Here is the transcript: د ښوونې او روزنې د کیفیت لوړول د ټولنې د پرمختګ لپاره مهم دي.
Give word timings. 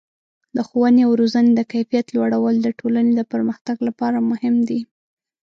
د 0.55 0.57
ښوونې 0.67 1.01
او 1.07 1.11
روزنې 1.21 1.51
د 1.55 1.61
کیفیت 1.71 2.05
لوړول 2.15 2.55
د 2.61 2.67
ټولنې 2.79 3.11
د 3.15 3.21
پرمختګ 3.33 3.77
لپاره 3.87 4.17
مهم 4.31 4.55
دي. 4.69 4.79